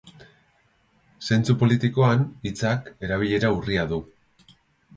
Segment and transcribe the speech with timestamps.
[1.27, 4.03] Zentzu politikoan, hitzak erabilera urria du.